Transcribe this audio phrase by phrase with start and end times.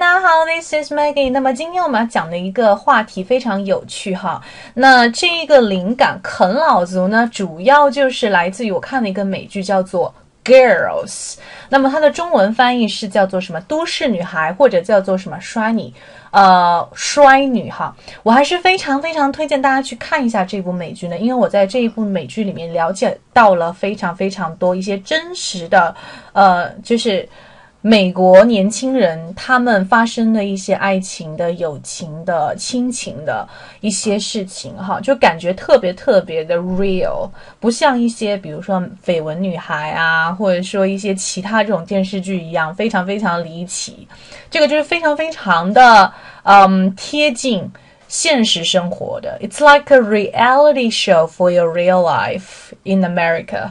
[0.00, 1.30] 大家好，This is Maggie。
[1.30, 4.40] 那么今天我们要讲的一个话题非常有趣哈。
[4.72, 10.14] 那这一个灵感啃老族呢，主要就是来自于我看的一个美剧，叫做。
[10.42, 11.34] Girls，
[11.68, 13.60] 那么它的中文翻译是叫做什么？
[13.68, 15.92] 都市女孩，或者叫做什么衰女？
[16.30, 17.94] 呃，衰女哈。
[18.22, 25.94] 我还是非常非常推荐大家去看一下这部美剧呢，因为我在这一部美剧里面了解到了非常非常多一些真实的，
[26.32, 27.28] 呃，就是。
[27.82, 33.48] 美国年轻人他们发生的一些爱情的、友情的、亲情的
[33.80, 44.06] 一些事情，哈，就感觉特别特别的 real，不像一些比如说绯闻女孩啊，或者说一些其他这种电视剧一样，非常非常离奇。
[44.50, 46.12] 这个就是非常非常的，
[46.42, 47.66] 嗯，贴近
[48.08, 49.38] 现实生活的。
[49.40, 53.70] It's like a reality show for your real life in America.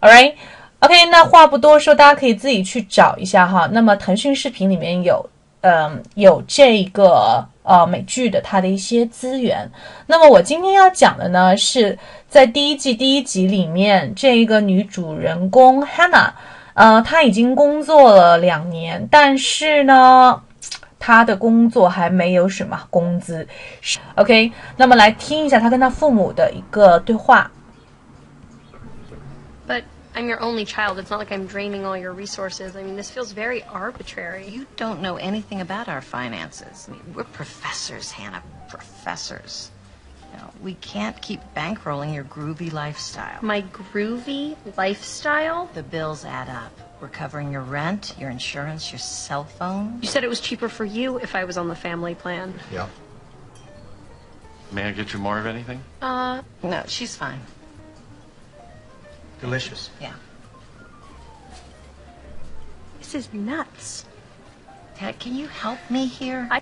[0.00, 0.34] All right.
[0.80, 3.68] OK，那话不多说，大家可以自己去找一下哈。
[3.72, 5.28] 那么腾讯视频里面有，
[5.62, 9.68] 嗯，有这个呃美剧的它的一些资源。
[10.06, 16.30] 那么我今天要讲的呢，是在第一季第一集里面这个女主人公 Hannah，
[16.74, 20.40] 呃，她已经工作了两年，但是呢，
[21.00, 23.44] 她的工作还没有什么工资。
[24.14, 27.50] OK，那么来听一下她跟她父母的一个对话。
[30.18, 30.98] I'm your only child.
[30.98, 32.74] It's not like I'm draining all your resources.
[32.74, 34.48] I mean, this feels very arbitrary.
[34.48, 36.88] You don't know anything about our finances.
[36.88, 38.42] I mean, we're professors, Hannah.
[38.68, 39.70] Professors.
[40.32, 43.38] You know, we can't keep bankrolling your groovy lifestyle.
[43.42, 45.70] My groovy lifestyle?
[45.74, 46.72] The bills add up.
[47.00, 50.00] We're covering your rent, your insurance, your cell phone.
[50.02, 52.54] You said it was cheaper for you if I was on the family plan.
[52.72, 52.88] Yeah.
[54.72, 55.80] May I get you more of anything?
[56.02, 57.38] Uh, no, she's fine.
[59.40, 59.90] Delicious.
[60.00, 60.14] Yeah.
[63.00, 64.04] This is nuts.
[65.00, 66.46] Dad, can you help me here?
[66.50, 66.60] I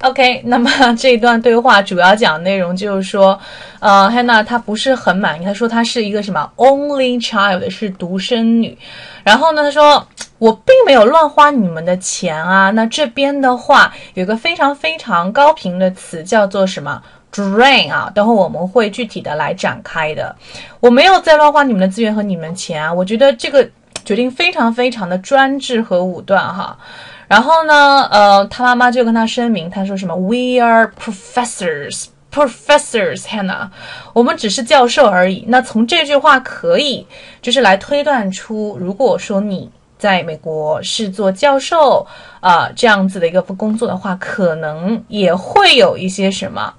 [0.00, 3.40] OK，那么这一段对话主要讲内容就是说，
[3.78, 8.76] 呃，Hannah 她不是很满意，她说她是一个什么 only child，是独生女。
[9.22, 10.06] 然后呢，她说
[10.38, 12.70] 我并没有乱花你们的钱啊。
[12.72, 17.02] 那这边的话有个非常非常高频的词叫做什么
[17.34, 20.36] ？Drain 啊，等会我们会具体的来展开的。
[20.78, 23.68] 我没有在乱花你们的资源和你们钱啊，我觉得这个
[24.04, 26.78] 决定非常非常的专制和武断哈。
[27.26, 33.68] 然后呢，呃，他妈妈就跟他声明，他说什么？We are professors, professors, Hannah，
[34.12, 35.44] 我们只是教授而已。
[35.48, 37.04] 那从这句话可以
[37.42, 39.68] 就是来推断出，如果说你
[39.98, 42.06] 在美国是做教授
[42.38, 46.72] 啊这样子的一个工作的话，可能也会有一些什么。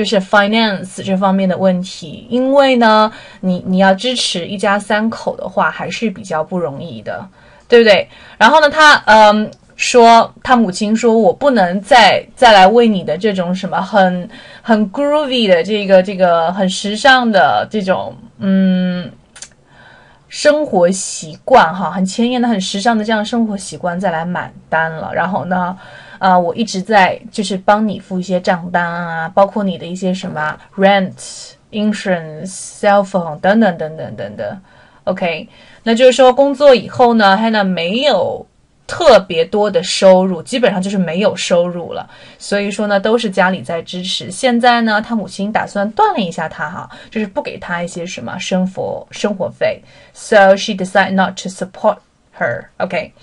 [0.00, 7.22] 就是 finance 这方面的问题，因为呢，你你要支持一家三口的话，还是比较不容易的，
[7.68, 8.08] 对不对？
[8.38, 14.26] 然后呢，他嗯说，他母亲说，我不能再再来为你的这种什么很
[14.62, 19.12] 很 groovy 的这个这个很时尚的这种嗯
[20.30, 25.12] 生活习惯哈，很前沿的很时尚的这样生活习惯再来买单了。
[25.12, 25.76] 然后呢？
[26.20, 34.60] 啊，我一直在就是帮你付一些账单啊，包括你的一些什么 rent、insurance、cell phone 等等等等等等。
[35.04, 35.48] OK，
[35.82, 38.46] 那就是说工作以后呢，Hannah 没有
[38.86, 42.08] 特别多的收入，基本上就是没有收入了。
[42.38, 44.30] 所以说呢，都是家里在支持。
[44.30, 49.82] 现在呢，他母亲打算锻炼一下他哈，就是不给他一些什么生活生活费。
[50.12, 51.96] So she decided not to support
[52.38, 52.66] her.
[52.76, 53.14] OK。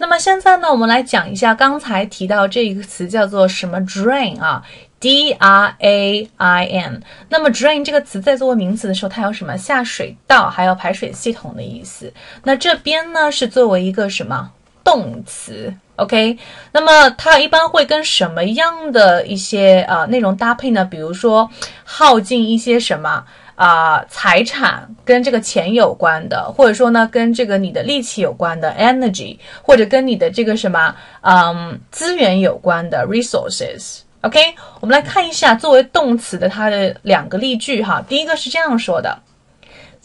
[0.00, 4.62] 那么现在呢，我们来讲一下刚才提到这一个词叫做什么 drain 啊
[4.98, 7.02] ，d r a i n。
[7.28, 12.10] 那么 drain 这个词在作为名词的时候，它有什么下水道还有排水系统的意思。
[12.44, 14.50] 那这边呢是作为一个什么
[14.82, 16.38] 动词？OK。
[16.72, 20.82] 那么它一般会跟什么样的一些呃内容搭配呢？
[20.82, 21.50] 比如说
[21.84, 23.26] 耗尽一些什么？
[23.60, 33.98] 啊，财产跟这个钱有关的，或者说呢，跟这个你的力气有关的 energy，或者跟你的这个什么，嗯，资源有关的 resources。
[34.22, 34.40] OK，
[34.80, 38.02] 我们来看一下作为动词的它的两个例句哈。
[38.08, 39.18] 第一个是这样说的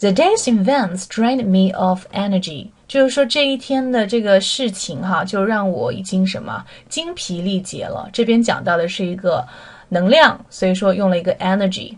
[0.00, 8.10] ：The day's events drained me of energy，就是说这一天的这个事情哈，就让我已经什么精疲力竭了。
[8.12, 9.46] 这边讲到的是一个
[9.88, 11.94] 能量，所以说用了一个 energy。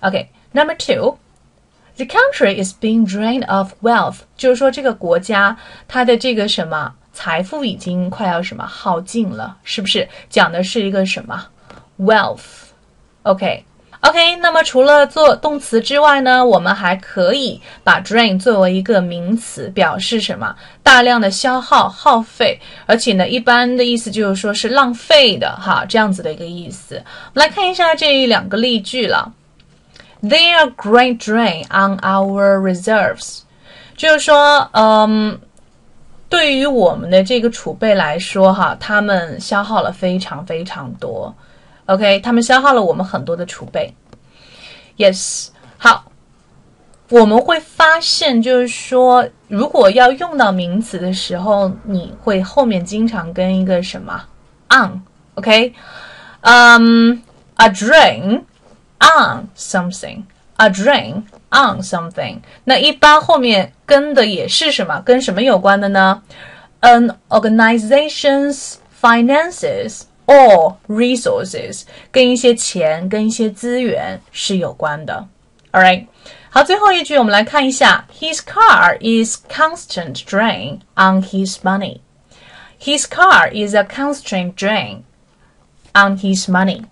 [0.00, 0.26] OK。
[0.52, 1.16] Number two,
[1.96, 5.56] the country is being drained of wealth，就是说这个国家
[5.88, 10.08] 它的这个什么财富已经快要什么耗尽了，是不是？
[10.28, 11.46] 讲的是一个什么
[11.98, 20.54] wealth？OK，OK，那么除了做动词之外呢，我们还可以把 drain 作为一个名词，表示什么？
[20.82, 26.96] 大量的消耗、耗费，而且呢，一般的意思就是说是浪费的哈，这样子的一个意思。
[26.96, 29.32] 我们来看一下这两个例句了。
[30.22, 33.40] They are great drain on our reserves，
[33.96, 35.40] 就是说，嗯，
[36.28, 41.34] 对于我们的这个储备来说，哈，他们消耗了非常非常多。
[41.86, 43.92] OK，他们消耗了我们很多的储备。
[44.96, 46.04] Yes，好，
[47.08, 54.22] 我们会发现，就是说，如果要用到名词的时候，你会后面经常跟一个什么
[54.68, 55.74] ？on，OK，
[56.42, 57.20] 嗯
[57.56, 58.42] ，a drain
[59.01, 65.01] on something，a drain on something，那一般后面跟的也是什么？
[65.01, 66.21] 跟什么有关的呢？
[66.81, 75.25] An organization's finances。or resources 跟一些钱、跟一些资源是有关的。
[75.71, 76.07] All right，
[76.49, 82.01] 好，最后一句我们来看一下，His car is constant drain on his money.
[82.77, 85.03] His car is a constant drain
[85.93, 86.83] on his money.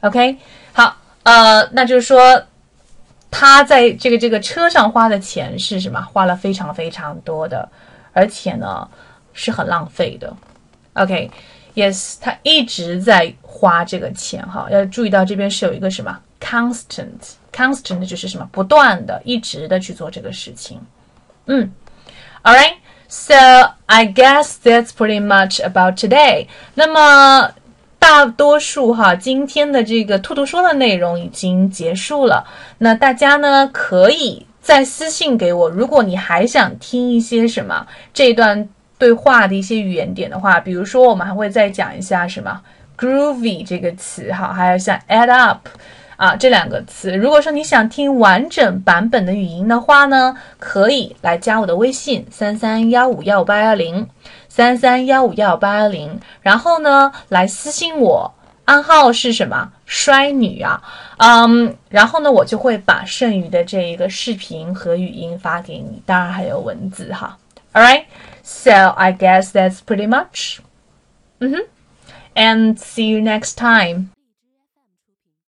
[0.00, 0.38] OK，
[0.72, 0.96] 好，
[1.27, 2.41] 呃，那就是说
[3.29, 6.01] 他在这个这个车上花的钱是什么？
[6.01, 7.67] 花了非常非常多的，
[8.13, 8.89] 而且呢
[9.33, 10.33] 是很浪费的。
[10.93, 11.29] OK。
[11.75, 20.81] Yes，他一直在花这个钱哈，要注意到这边是有一个什么 constant，constant 就是什么不断的、一直的去做这个事情。
[21.45, 21.71] 嗯
[22.41, 26.47] ，All right，so I guess that's pretty much about today。
[26.73, 27.51] 那么
[28.07, 38.69] 大多数哈今天的这个兔兔说的内容已经结束了，那大家呢可以再私信给我，如果你还想听一些什么这段。
[38.99, 42.59] 对话的一些语言点的话，比如说我们还会再讲一下什么
[42.97, 45.67] groovy 这个词哈，还有像 add up
[46.17, 47.15] 啊这两个词。
[47.15, 54.05] 如果说你想听完整版本的语音的话呢，可以来加我的微信三三幺五幺八幺零
[54.49, 58.33] 三三幺五幺八幺零，然后呢来私信我，
[58.65, 60.81] 暗号是什么衰女啊，
[61.17, 67.37] 嗯，然后呢我就会把剩余的这一个视频和语音发给你，当然还有文字哈。
[67.71, 68.03] All right.
[68.43, 70.59] So I guess that's pretty much.
[71.39, 71.57] 嗯哼
[72.33, 74.16] And see you next time.